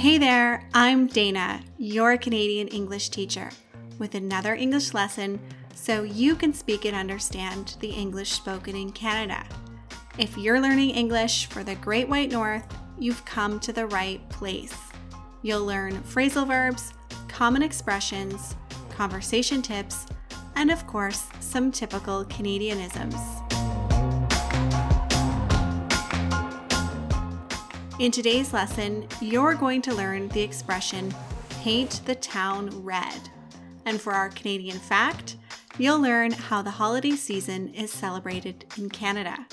Hey 0.00 0.16
there, 0.16 0.66
I'm 0.72 1.08
Dana, 1.08 1.60
your 1.76 2.16
Canadian 2.16 2.68
English 2.68 3.10
teacher, 3.10 3.50
with 3.98 4.14
another 4.14 4.54
English 4.54 4.94
lesson 4.94 5.38
so 5.74 6.04
you 6.04 6.36
can 6.36 6.54
speak 6.54 6.86
and 6.86 6.96
understand 6.96 7.76
the 7.80 7.90
English 7.90 8.30
spoken 8.30 8.74
in 8.74 8.92
Canada. 8.92 9.44
If 10.16 10.38
you're 10.38 10.58
learning 10.58 10.92
English 10.92 11.48
for 11.48 11.62
the 11.62 11.74
Great 11.74 12.08
White 12.08 12.30
North, 12.30 12.64
you've 12.98 13.22
come 13.26 13.60
to 13.60 13.74
the 13.74 13.88
right 13.88 14.26
place. 14.30 14.74
You'll 15.42 15.66
learn 15.66 16.02
phrasal 16.04 16.46
verbs, 16.46 16.94
common 17.28 17.62
expressions, 17.62 18.56
conversation 18.88 19.60
tips, 19.60 20.06
and 20.56 20.70
of 20.70 20.86
course, 20.86 21.26
some 21.40 21.70
typical 21.70 22.24
Canadianisms. 22.24 23.49
In 28.00 28.10
today's 28.10 28.54
lesson, 28.54 29.06
you're 29.20 29.54
going 29.54 29.82
to 29.82 29.94
learn 29.94 30.28
the 30.28 30.40
expression 30.40 31.14
paint 31.60 32.00
the 32.06 32.14
town 32.14 32.82
red. 32.82 33.28
And 33.84 34.00
for 34.00 34.14
our 34.14 34.30
Canadian 34.30 34.78
fact, 34.78 35.36
you'll 35.76 36.00
learn 36.00 36.32
how 36.32 36.62
the 36.62 36.70
holiday 36.70 37.10
season 37.10 37.74
is 37.74 37.90
celebrated 37.90 38.64
in 38.78 38.88
Canada. 38.88 39.46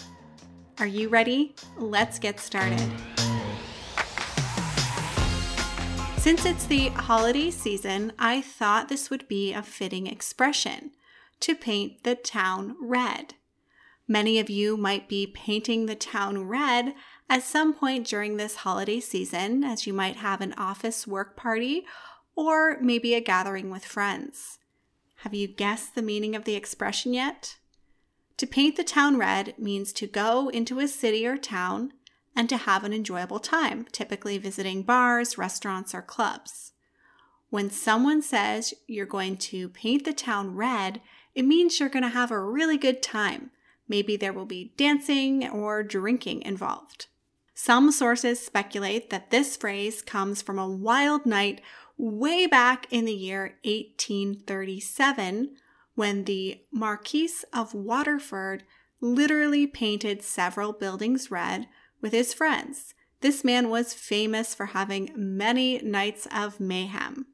Are 0.80 0.88
you 0.88 1.10
ready? 1.10 1.56
Let's 1.76 2.20
get 2.20 2.40
started. 2.40 2.90
Since 6.16 6.46
it's 6.46 6.68
the 6.68 6.88
holiday 6.96 7.52
season, 7.52 8.14
I 8.18 8.40
thought 8.40 8.88
this 8.88 9.10
would 9.10 9.28
be 9.28 9.52
a 9.52 9.62
fitting 9.62 10.08
expression 10.08 10.92
to 11.42 11.54
paint 11.54 12.06
the 12.06 12.16
town 12.16 12.78
red. 12.80 13.34
Many 14.08 14.40
of 14.40 14.50
you 14.50 14.78
might 14.78 15.10
be 15.10 15.28
painting 15.28 15.86
the 15.86 15.96
town 15.96 16.48
red 16.48 16.94
at 17.30 17.44
some 17.44 17.74
point 17.74 18.08
during 18.08 18.38
this 18.38 18.58
holiday 18.58 19.02
season, 19.02 19.64
as 19.64 19.86
you 19.86 19.94
might 19.94 20.18
have 20.18 20.40
an 20.40 20.54
office 20.54 21.06
work 21.06 21.36
party 21.36 21.86
or 22.36 22.78
maybe 22.80 23.14
a 23.14 23.22
gathering 23.22 23.70
with 23.70 23.84
friends. 23.84 24.60
Have 25.22 25.34
you 25.34 25.48
guessed 25.48 25.96
the 25.96 26.02
meaning 26.02 26.36
of 26.36 26.46
the 26.46 26.56
expression 26.56 27.14
yet? 27.14 27.58
To 28.38 28.48
paint 28.48 28.78
the 28.78 28.84
town 28.84 29.18
red 29.18 29.56
means 29.58 29.92
to 29.94 30.08
go 30.08 30.50
into 30.50 30.80
a 30.80 30.88
city 30.88 31.26
or 31.26 31.38
town 31.38 31.92
and 32.36 32.48
to 32.50 32.58
have 32.58 32.84
an 32.84 32.94
enjoyable 32.94 33.40
time, 33.40 33.88
typically 33.92 34.38
visiting 34.38 34.84
bars, 34.84 35.40
restaurants, 35.40 35.96
or 35.96 36.04
clubs. 36.04 36.74
When 37.50 37.72
someone 37.72 38.22
says 38.22 38.76
you're 38.86 39.08
going 39.08 39.38
to 39.38 39.70
paint 39.70 40.06
the 40.06 40.14
town 40.14 40.56
red, 40.56 41.02
it 41.34 41.46
means 41.46 41.80
you're 41.80 41.90
going 41.90 42.04
to 42.04 42.10
have 42.10 42.30
a 42.30 42.40
really 42.40 42.78
good 42.78 43.02
time. 43.02 43.50
Maybe 43.88 44.18
there 44.18 44.34
will 44.34 44.46
be 44.46 44.74
dancing 44.78 45.48
or 45.50 45.84
drinking 45.84 46.42
involved. 46.42 47.08
Some 47.54 47.92
sources 47.92 48.40
speculate 48.46 49.10
that 49.10 49.32
this 49.32 49.58
phrase 49.58 50.02
comes 50.02 50.42
from 50.42 50.60
a 50.60 50.70
wild 50.70 51.26
night 51.26 51.62
way 51.98 52.46
back 52.46 52.86
in 52.92 53.06
the 53.06 53.14
year 53.14 53.58
1837 53.64 55.56
when 55.96 56.26
the 56.26 56.62
Marquis 56.72 57.32
of 57.52 57.74
Waterford 57.74 58.64
literally 59.02 59.66
painted 59.66 60.22
several 60.22 60.74
buildings 60.74 61.32
red 61.32 61.68
with 62.02 62.14
his 62.14 62.34
friends. 62.34 62.94
This 63.22 63.44
man 63.44 63.70
was 63.70 63.94
famous 63.96 64.54
for 64.54 64.68
having 64.68 65.12
many 65.16 65.80
nights 65.80 66.28
of 66.32 66.60
mayhem. 66.60 67.26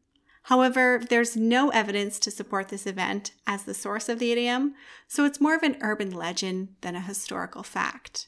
However, 0.48 1.02
there's 1.10 1.38
no 1.38 1.70
evidence 1.70 2.20
to 2.20 2.32
support 2.32 2.68
this 2.68 2.86
event 2.86 3.32
as 3.48 3.64
the 3.64 3.74
source 3.74 4.10
of 4.10 4.20
the 4.20 4.32
idiom, 4.32 4.76
so 5.08 5.24
it's 5.24 5.40
more 5.40 5.56
of 5.56 5.64
an 5.64 5.78
urban 5.82 6.12
legend 6.12 6.76
than 6.82 6.96
a 6.96 7.02
historical 7.02 7.64
fact. 7.64 8.28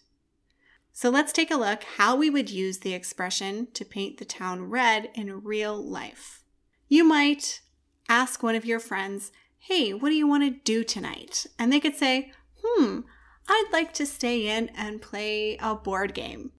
So 0.93 1.09
let's 1.09 1.33
take 1.33 1.51
a 1.51 1.57
look 1.57 1.83
how 1.97 2.15
we 2.15 2.29
would 2.29 2.49
use 2.49 2.79
the 2.79 2.93
expression 2.93 3.67
to 3.73 3.83
paint 3.83 4.17
the 4.17 4.23
town 4.23 4.69
red 4.69 5.09
in 5.13 5.43
real 5.43 5.75
life. 5.75 6.45
You 6.87 7.03
might 7.03 7.59
ask 8.07 8.41
one 8.41 8.55
of 8.55 8.65
your 8.65 8.79
friends, 8.79 9.33
Hey, 9.57 9.93
what 9.93 10.09
do 10.09 10.15
you 10.15 10.27
want 10.27 10.43
to 10.43 10.61
do 10.63 10.85
tonight? 10.85 11.47
And 11.59 11.73
they 11.73 11.81
could 11.81 11.95
say, 11.97 12.31
Hmm, 12.63 13.01
I'd 13.49 13.69
like 13.73 13.93
to 13.95 14.05
stay 14.05 14.47
in 14.47 14.69
and 14.69 15.01
play 15.01 15.57
a 15.57 15.75
board 15.75 16.13
game. 16.13 16.51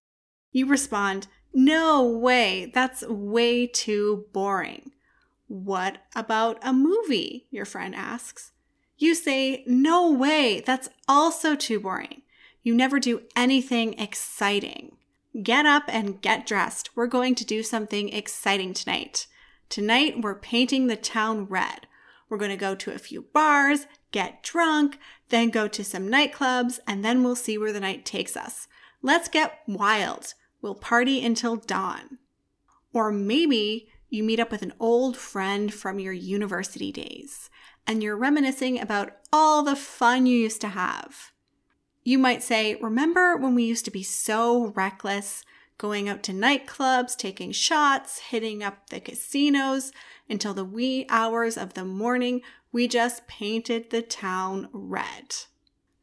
You 0.52 0.66
respond, 0.66 1.28
No 1.54 2.06
way, 2.06 2.70
that's 2.74 3.06
way 3.06 3.66
too 3.66 4.26
boring. 4.34 4.90
What 5.48 5.98
about 6.14 6.58
a 6.62 6.72
movie? 6.72 7.46
Your 7.50 7.64
friend 7.64 7.94
asks. 7.94 8.52
You 8.98 9.14
say, 9.14 9.62
No 9.66 10.10
way, 10.10 10.60
that's 10.64 10.88
also 11.06 11.54
too 11.54 11.80
boring. 11.80 12.22
You 12.62 12.74
never 12.74 12.98
do 12.98 13.22
anything 13.36 13.98
exciting. 13.98 14.96
Get 15.42 15.66
up 15.66 15.84
and 15.88 16.20
get 16.20 16.46
dressed. 16.46 16.96
We're 16.96 17.06
going 17.06 17.34
to 17.36 17.44
do 17.44 17.62
something 17.62 18.08
exciting 18.08 18.72
tonight. 18.74 19.26
Tonight, 19.68 20.22
we're 20.22 20.38
painting 20.38 20.86
the 20.86 20.96
town 20.96 21.44
red. 21.46 21.86
We're 22.28 22.38
going 22.38 22.50
to 22.50 22.56
go 22.56 22.74
to 22.74 22.92
a 22.92 22.98
few 22.98 23.22
bars, 23.32 23.86
get 24.10 24.42
drunk, 24.42 24.98
then 25.28 25.50
go 25.50 25.68
to 25.68 25.84
some 25.84 26.08
nightclubs, 26.08 26.78
and 26.86 27.04
then 27.04 27.22
we'll 27.22 27.36
see 27.36 27.58
where 27.58 27.72
the 27.72 27.80
night 27.80 28.04
takes 28.04 28.36
us. 28.36 28.66
Let's 29.02 29.28
get 29.28 29.60
wild. 29.68 30.34
We'll 30.62 30.74
party 30.74 31.24
until 31.24 31.56
dawn. 31.56 32.18
Or 32.92 33.12
maybe 33.12 33.90
you 34.08 34.22
meet 34.22 34.40
up 34.40 34.50
with 34.50 34.62
an 34.62 34.72
old 34.78 35.16
friend 35.16 35.72
from 35.72 35.98
your 35.98 36.12
university 36.12 36.92
days 36.92 37.50
and 37.86 38.02
you're 38.02 38.16
reminiscing 38.16 38.80
about 38.80 39.12
all 39.32 39.62
the 39.62 39.76
fun 39.76 40.26
you 40.26 40.36
used 40.36 40.60
to 40.60 40.68
have. 40.68 41.32
You 42.02 42.18
might 42.18 42.42
say, 42.42 42.76
Remember 42.76 43.36
when 43.36 43.54
we 43.54 43.64
used 43.64 43.84
to 43.86 43.90
be 43.90 44.02
so 44.02 44.72
reckless, 44.76 45.44
going 45.78 46.08
out 46.08 46.22
to 46.24 46.32
nightclubs, 46.32 47.16
taking 47.16 47.52
shots, 47.52 48.18
hitting 48.18 48.62
up 48.62 48.90
the 48.90 49.00
casinos 49.00 49.92
until 50.28 50.54
the 50.54 50.64
wee 50.64 51.06
hours 51.08 51.56
of 51.56 51.74
the 51.74 51.84
morning? 51.84 52.42
We 52.72 52.88
just 52.88 53.26
painted 53.26 53.90
the 53.90 54.02
town 54.02 54.68
red. 54.72 55.34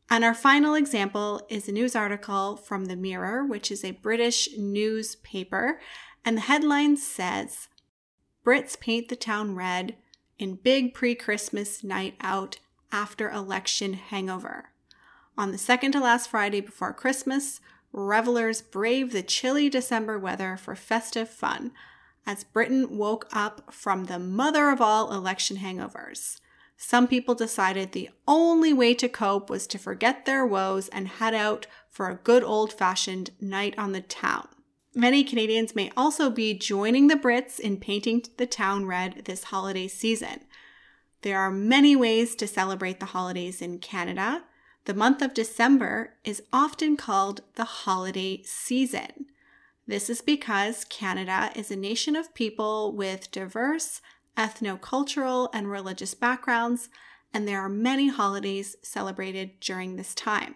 And 0.09 0.23
our 0.23 0.33
final 0.33 0.75
example 0.75 1.41
is 1.49 1.67
a 1.67 1.71
news 1.71 1.95
article 1.95 2.55
from 2.55 2.85
The 2.85 2.95
Mirror, 2.95 3.45
which 3.45 3.71
is 3.71 3.83
a 3.83 3.91
British 3.91 4.49
newspaper. 4.57 5.79
And 6.25 6.37
the 6.37 6.41
headline 6.41 6.97
says 6.97 7.67
Brits 8.45 8.79
paint 8.79 9.09
the 9.09 9.15
town 9.15 9.55
red 9.55 9.95
in 10.37 10.55
big 10.55 10.93
pre 10.93 11.15
Christmas 11.15 11.83
night 11.83 12.15
out 12.19 12.59
after 12.91 13.29
election 13.29 13.93
hangover. 13.93 14.69
On 15.37 15.51
the 15.51 15.57
second 15.57 15.93
to 15.93 15.99
last 15.99 16.29
Friday 16.29 16.61
before 16.61 16.93
Christmas, 16.93 17.61
revelers 17.91 18.61
brave 18.61 19.11
the 19.11 19.23
chilly 19.23 19.69
December 19.69 20.19
weather 20.19 20.57
for 20.57 20.75
festive 20.75 21.29
fun 21.29 21.71
as 22.25 22.43
Britain 22.43 22.97
woke 22.97 23.27
up 23.31 23.73
from 23.73 24.05
the 24.05 24.19
mother 24.19 24.69
of 24.69 24.81
all 24.81 25.11
election 25.13 25.57
hangovers. 25.57 26.39
Some 26.77 27.07
people 27.07 27.35
decided 27.35 27.91
the 27.91 28.09
only 28.27 28.73
way 28.73 28.93
to 28.95 29.07
cope 29.07 29.49
was 29.49 29.67
to 29.67 29.77
forget 29.77 30.25
their 30.25 30.45
woes 30.45 30.89
and 30.89 31.07
head 31.07 31.33
out 31.33 31.65
for 31.89 32.09
a 32.09 32.15
good 32.15 32.43
old 32.43 32.73
fashioned 32.73 33.29
night 33.39 33.73
on 33.77 33.91
the 33.91 34.01
town. 34.01 34.47
Many 34.95 35.23
Canadians 35.23 35.75
may 35.75 35.91
also 35.97 36.29
be 36.29 36.53
joining 36.53 37.07
the 37.07 37.15
Brits 37.15 37.59
in 37.59 37.77
painting 37.77 38.23
the 38.37 38.45
town 38.45 38.85
red 38.85 39.23
this 39.25 39.45
holiday 39.45 39.87
season. 39.87 40.41
There 41.23 41.39
are 41.39 41.49
many 41.49 41.95
ways 41.95 42.35
to 42.35 42.47
celebrate 42.47 42.99
the 42.99 43.07
holidays 43.07 43.59
in 43.59 43.79
Canada. 43.79 44.43
The 44.85 44.93
month 44.93 45.23
of 45.23 45.33
December 45.33 46.13
is 46.23 46.43
often 46.53 46.95
called 46.95 47.41
the 47.55 47.63
holiday 47.63 48.43
season. 48.43 49.25
This 49.87 50.11
is 50.11 50.21
because 50.21 50.85
Canada 50.85 51.51
is 51.55 51.71
a 51.71 51.75
nation 51.75 52.15
of 52.15 52.35
people 52.35 52.91
with 52.91 53.31
diverse 53.31 53.99
ethno-cultural 54.37 55.49
and 55.53 55.71
religious 55.71 56.13
backgrounds, 56.13 56.89
and 57.33 57.47
there 57.47 57.61
are 57.61 57.69
many 57.69 58.09
holidays 58.09 58.75
celebrated 58.83 59.59
during 59.59 59.95
this 59.95 60.13
time. 60.13 60.55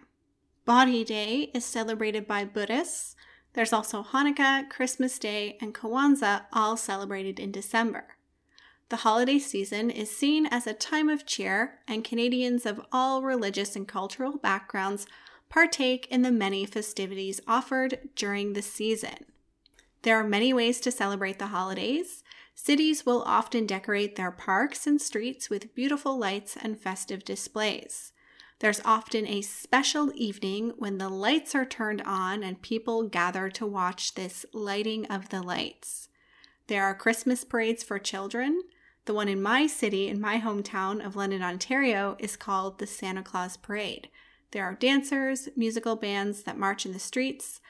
Bodhi 0.65 1.03
Day 1.03 1.49
is 1.55 1.65
celebrated 1.65 2.27
by 2.27 2.45
Buddhists. 2.45 3.15
There's 3.57 3.73
also 3.73 4.03
Hanukkah, 4.03 4.69
Christmas 4.69 5.17
Day, 5.17 5.57
and 5.59 5.73
Kwanzaa, 5.73 6.45
all 6.53 6.77
celebrated 6.77 7.39
in 7.39 7.51
December. 7.51 8.09
The 8.89 8.97
holiday 8.97 9.39
season 9.39 9.89
is 9.89 10.15
seen 10.15 10.45
as 10.45 10.67
a 10.67 10.75
time 10.75 11.09
of 11.09 11.25
cheer, 11.25 11.79
and 11.87 12.03
Canadians 12.03 12.67
of 12.67 12.85
all 12.91 13.23
religious 13.23 13.75
and 13.75 13.87
cultural 13.87 14.37
backgrounds 14.37 15.07
partake 15.49 16.05
in 16.11 16.21
the 16.21 16.31
many 16.31 16.67
festivities 16.67 17.41
offered 17.47 18.09
during 18.15 18.53
the 18.53 18.61
season. 18.61 19.25
There 20.03 20.19
are 20.19 20.23
many 20.23 20.53
ways 20.53 20.79
to 20.81 20.91
celebrate 20.91 21.39
the 21.39 21.47
holidays. 21.47 22.23
Cities 22.53 23.07
will 23.07 23.23
often 23.23 23.65
decorate 23.65 24.17
their 24.17 24.29
parks 24.29 24.85
and 24.85 25.01
streets 25.01 25.49
with 25.49 25.73
beautiful 25.73 26.15
lights 26.15 26.55
and 26.61 26.79
festive 26.79 27.25
displays. 27.25 28.13
There's 28.59 28.81
often 28.83 29.27
a 29.27 29.43
special 29.43 30.11
evening 30.15 30.73
when 30.77 30.97
the 30.97 31.09
lights 31.09 31.53
are 31.53 31.65
turned 31.65 32.01
on 32.01 32.43
and 32.43 32.61
people 32.61 33.03
gather 33.03 33.49
to 33.51 33.67
watch 33.67 34.15
this 34.15 34.45
lighting 34.51 35.05
of 35.07 35.29
the 35.29 35.43
lights. 35.43 36.09
There 36.65 36.83
are 36.83 36.95
Christmas 36.95 37.43
parades 37.43 37.83
for 37.83 37.99
children, 37.99 38.61
the 39.05 39.13
one 39.13 39.29
in 39.29 39.41
my 39.41 39.67
city, 39.67 40.09
in 40.09 40.19
my 40.19 40.39
hometown 40.39 41.05
of 41.05 41.15
London, 41.15 41.41
Ontario, 41.41 42.17
is 42.19 42.35
called 42.35 42.77
the 42.77 42.85
Santa 42.87 43.23
Claus 43.23 43.55
Parade. 43.55 44.09
There 44.51 44.65
are 44.65 44.73
dancers, 44.73 45.47
musical 45.55 45.95
bands 45.95 46.43
that 46.43 46.57
march 46.57 46.85
in 46.85 46.91
the 46.91 46.99
streets. 46.99 47.61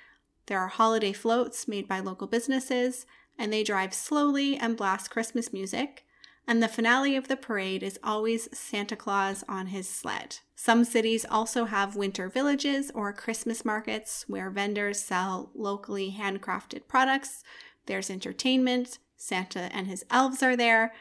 There 0.48 0.60
are 0.60 0.68
holiday 0.68 1.14
floats 1.14 1.68
made 1.68 1.88
by 1.88 2.00
local 2.00 2.26
businesses, 2.26 3.06
and 3.38 3.54
they 3.54 3.64
drive 3.64 3.94
slowly 3.94 4.58
and 4.58 4.76
blast 4.76 5.12
Christmas 5.12 5.54
music. 5.54 6.07
And 6.48 6.64
the 6.64 6.70
finale 6.70 7.18
of 7.18 7.28
the 7.28 7.36
parade 7.36 7.84
is 7.84 8.00
always 8.02 8.48
Santa 8.58 8.96
Claus 8.96 9.44
on 9.50 9.68
his 9.68 9.90
sled. 9.90 10.40
Some 10.56 10.86
cities 10.86 11.26
also 11.30 11.66
have 11.66 11.98
winter 11.98 12.30
villages 12.30 12.90
or 12.96 13.12
Christmas 13.12 13.66
markets 13.66 14.24
where 14.30 14.50
vendors 14.50 15.00
sell 15.00 15.52
locally 15.54 16.16
handcrafted 16.18 16.88
products. 16.88 17.44
There's 17.86 18.10
entertainment, 18.10 18.98
Santa 19.18 19.70
and 19.76 19.88
his 19.88 20.06
elves 20.10 20.42
are 20.42 20.56
there. 20.56 20.94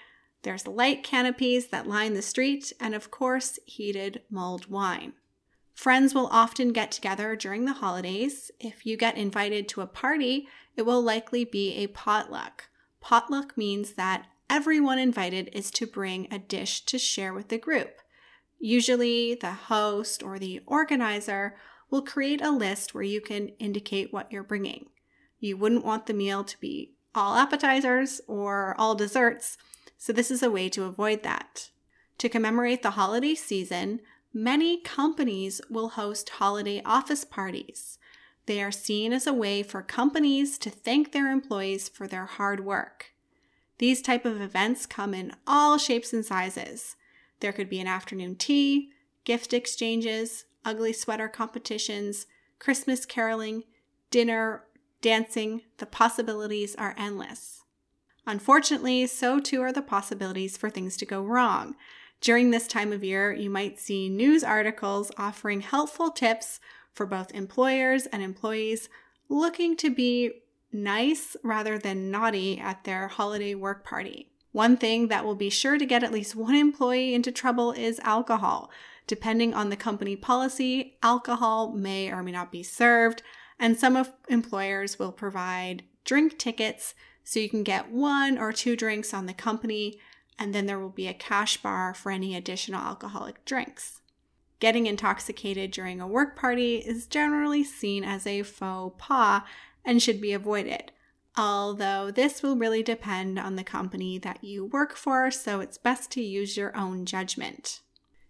There's 0.42 0.66
light 0.66 1.04
canopies 1.04 1.68
that 1.68 1.86
line 1.86 2.14
the 2.14 2.22
street, 2.22 2.72
and 2.80 2.94
of 2.94 3.10
course, 3.10 3.58
heated 3.66 4.22
mulled 4.28 4.68
wine. 4.68 5.12
Friends 5.74 6.14
will 6.14 6.28
often 6.28 6.72
get 6.72 6.90
together 6.90 7.36
during 7.36 7.66
the 7.66 7.74
holidays. 7.74 8.50
If 8.58 8.86
you 8.86 8.96
get 8.96 9.16
invited 9.16 9.68
to 9.68 9.82
a 9.82 9.86
party, 9.86 10.48
it 10.74 10.82
will 10.82 11.02
likely 11.02 11.44
be 11.44 11.74
a 11.74 11.88
potluck. 11.88 12.68
Potluck 13.00 13.56
means 13.56 13.92
that 13.92 14.26
everyone 14.48 14.98
invited 14.98 15.50
is 15.52 15.70
to 15.72 15.86
bring 15.86 16.28
a 16.30 16.38
dish 16.38 16.84
to 16.86 16.98
share 16.98 17.32
with 17.32 17.48
the 17.48 17.58
group. 17.58 18.00
Usually, 18.58 19.34
the 19.34 19.52
host 19.52 20.22
or 20.22 20.38
the 20.38 20.60
organizer 20.66 21.56
will 21.90 22.02
create 22.02 22.40
a 22.40 22.50
list 22.50 22.94
where 22.94 23.02
you 23.02 23.20
can 23.20 23.48
indicate 23.58 24.12
what 24.12 24.30
you're 24.32 24.42
bringing. 24.42 24.86
You 25.38 25.56
wouldn't 25.56 25.84
want 25.84 26.06
the 26.06 26.14
meal 26.14 26.44
to 26.44 26.60
be 26.60 26.94
all 27.14 27.36
appetizers 27.36 28.20
or 28.26 28.74
all 28.78 28.94
desserts, 28.94 29.56
so 29.96 30.12
this 30.12 30.30
is 30.30 30.42
a 30.42 30.50
way 30.50 30.68
to 30.70 30.84
avoid 30.84 31.22
that. 31.22 31.70
To 32.18 32.28
commemorate 32.28 32.82
the 32.82 32.92
holiday 32.92 33.34
season, 33.34 34.00
many 34.32 34.80
companies 34.80 35.60
will 35.70 35.90
host 35.90 36.30
holiday 36.30 36.82
office 36.84 37.24
parties. 37.24 37.98
They 38.46 38.62
are 38.62 38.72
seen 38.72 39.12
as 39.12 39.26
a 39.26 39.32
way 39.32 39.62
for 39.62 39.82
companies 39.82 40.58
to 40.58 40.70
thank 40.70 41.12
their 41.12 41.30
employees 41.30 41.88
for 41.88 42.06
their 42.06 42.26
hard 42.26 42.64
work. 42.64 43.12
These 43.78 44.02
type 44.02 44.24
of 44.24 44.40
events 44.40 44.86
come 44.86 45.12
in 45.12 45.32
all 45.46 45.78
shapes 45.78 46.12
and 46.12 46.24
sizes. 46.24 46.96
There 47.40 47.52
could 47.52 47.68
be 47.68 47.80
an 47.80 47.86
afternoon 47.86 48.36
tea, 48.36 48.90
gift 49.24 49.52
exchanges, 49.52 50.44
ugly 50.64 50.92
sweater 50.92 51.28
competitions, 51.28 52.26
Christmas 52.58 53.04
caroling, 53.04 53.64
dinner, 54.10 54.64
dancing. 55.02 55.62
The 55.78 55.86
possibilities 55.86 56.74
are 56.76 56.94
endless. 56.96 57.62
Unfortunately, 58.26 59.06
so 59.06 59.38
too 59.38 59.60
are 59.62 59.72
the 59.72 59.82
possibilities 59.82 60.56
for 60.56 60.70
things 60.70 60.96
to 60.96 61.06
go 61.06 61.22
wrong. 61.22 61.76
During 62.20 62.50
this 62.50 62.66
time 62.66 62.92
of 62.92 63.04
year, 63.04 63.32
you 63.32 63.50
might 63.50 63.78
see 63.78 64.08
news 64.08 64.42
articles 64.42 65.12
offering 65.18 65.60
helpful 65.60 66.10
tips 66.10 66.60
for 66.92 67.06
both 67.06 67.34
employers 67.34 68.06
and 68.06 68.22
employees 68.22 68.88
looking 69.28 69.76
to 69.76 69.90
be 69.90 70.32
nice 70.82 71.36
rather 71.42 71.78
than 71.78 72.10
naughty 72.10 72.58
at 72.58 72.84
their 72.84 73.08
holiday 73.08 73.54
work 73.54 73.84
party. 73.84 74.30
One 74.52 74.76
thing 74.76 75.08
that 75.08 75.24
will 75.24 75.34
be 75.34 75.50
sure 75.50 75.76
to 75.76 75.84
get 75.84 76.02
at 76.02 76.12
least 76.12 76.34
one 76.34 76.54
employee 76.54 77.14
into 77.14 77.30
trouble 77.30 77.72
is 77.72 78.00
alcohol. 78.00 78.70
Depending 79.06 79.54
on 79.54 79.68
the 79.68 79.76
company 79.76 80.16
policy, 80.16 80.96
alcohol 81.02 81.72
may 81.72 82.10
or 82.10 82.22
may 82.22 82.32
not 82.32 82.50
be 82.50 82.62
served, 82.62 83.22
and 83.58 83.76
some 83.76 84.06
employers 84.28 84.98
will 84.98 85.12
provide 85.12 85.84
drink 86.04 86.38
tickets 86.38 86.94
so 87.22 87.40
you 87.40 87.48
can 87.48 87.64
get 87.64 87.90
one 87.90 88.38
or 88.38 88.52
two 88.52 88.76
drinks 88.76 89.12
on 89.12 89.26
the 89.26 89.34
company, 89.34 89.98
and 90.38 90.54
then 90.54 90.66
there 90.66 90.78
will 90.78 90.88
be 90.88 91.08
a 91.08 91.14
cash 91.14 91.56
bar 91.58 91.92
for 91.92 92.10
any 92.10 92.34
additional 92.34 92.80
alcoholic 92.80 93.44
drinks. 93.44 94.00
Getting 94.58 94.86
intoxicated 94.86 95.70
during 95.70 96.00
a 96.00 96.06
work 96.06 96.34
party 96.34 96.76
is 96.76 97.06
generally 97.06 97.62
seen 97.62 98.04
as 98.04 98.26
a 98.26 98.42
faux 98.42 98.94
pas 98.96 99.42
and 99.86 100.02
should 100.02 100.20
be 100.20 100.34
avoided. 100.34 100.92
Although 101.38 102.10
this 102.10 102.42
will 102.42 102.56
really 102.56 102.82
depend 102.82 103.38
on 103.38 103.56
the 103.56 103.64
company 103.64 104.18
that 104.18 104.42
you 104.42 104.64
work 104.64 104.96
for, 104.96 105.30
so 105.30 105.60
it's 105.60 105.78
best 105.78 106.10
to 106.12 106.22
use 106.22 106.56
your 106.56 106.76
own 106.76 107.06
judgment. 107.06 107.80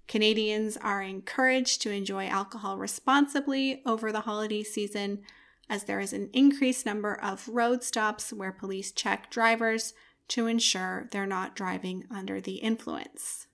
Canadians 0.07 0.77
are 0.77 1.03
encouraged 1.03 1.83
to 1.83 1.91
enjoy 1.91 2.27
alcohol 2.27 2.79
responsibly 2.79 3.83
over 3.85 4.13
the 4.13 4.21
holiday 4.21 4.63
season, 4.63 5.23
as 5.69 5.85
there 5.85 5.99
is 5.99 6.13
an 6.13 6.31
increased 6.33 6.87
number 6.87 7.15
of 7.15 7.49
road 7.49 7.83
stops 7.83 8.33
where 8.33 8.53
police 8.53 8.93
check 8.93 9.31
drivers 9.31 9.95
to 10.29 10.47
ensure 10.47 11.09
they're 11.11 11.27
not 11.27 11.57
driving 11.57 12.05
under 12.11 12.41
the 12.41 12.57
influence. 12.57 13.47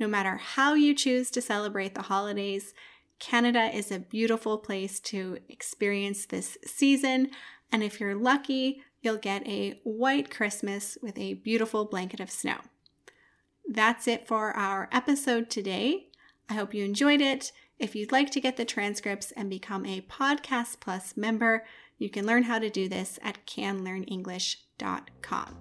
No 0.00 0.06
matter 0.06 0.36
how 0.36 0.74
you 0.74 0.94
choose 0.94 1.30
to 1.32 1.42
celebrate 1.42 1.94
the 1.94 2.02
holidays, 2.02 2.72
Canada 3.18 3.74
is 3.74 3.90
a 3.90 3.98
beautiful 3.98 4.58
place 4.58 5.00
to 5.00 5.38
experience 5.48 6.26
this 6.26 6.56
season, 6.64 7.30
and 7.72 7.82
if 7.82 8.00
you're 8.00 8.14
lucky, 8.14 8.82
you'll 9.02 9.16
get 9.16 9.46
a 9.46 9.80
white 9.84 10.30
Christmas 10.30 10.96
with 11.02 11.18
a 11.18 11.34
beautiful 11.34 11.84
blanket 11.84 12.20
of 12.20 12.30
snow. 12.30 12.58
That's 13.68 14.08
it 14.08 14.26
for 14.26 14.56
our 14.56 14.88
episode 14.92 15.50
today. 15.50 16.06
I 16.48 16.54
hope 16.54 16.72
you 16.72 16.84
enjoyed 16.84 17.20
it. 17.20 17.52
If 17.78 17.94
you'd 17.94 18.12
like 18.12 18.30
to 18.30 18.40
get 18.40 18.56
the 18.56 18.64
transcripts 18.64 19.30
and 19.32 19.50
become 19.50 19.84
a 19.84 20.00
Podcast 20.02 20.80
Plus 20.80 21.16
member, 21.16 21.64
you 21.98 22.08
can 22.08 22.26
learn 22.26 22.44
how 22.44 22.58
to 22.58 22.70
do 22.70 22.88
this 22.88 23.18
at 23.22 23.46
canlearnenglish.com. 23.46 25.56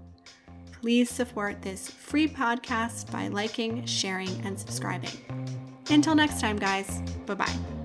Please 0.72 1.10
support 1.10 1.62
this 1.62 1.90
free 1.90 2.28
podcast 2.28 3.12
by 3.12 3.28
liking, 3.28 3.86
sharing, 3.86 4.30
and 4.46 4.60
subscribing. 4.60 5.57
Until 5.90 6.16
next 6.16 6.40
time, 6.40 6.58
guys, 6.58 7.02
bye 7.26 7.36
bye. 7.36 7.77